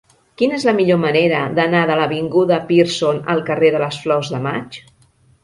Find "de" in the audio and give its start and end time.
1.89-1.97, 2.57-2.67, 3.77-3.83, 4.37-4.43